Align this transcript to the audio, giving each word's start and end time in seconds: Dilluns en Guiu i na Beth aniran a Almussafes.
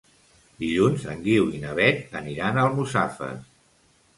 Dilluns 0.61 1.03
en 1.11 1.21
Guiu 1.27 1.45
i 1.57 1.61
na 1.65 1.75
Beth 1.81 2.17
aniran 2.23 2.57
a 2.57 2.65
Almussafes. 2.71 3.45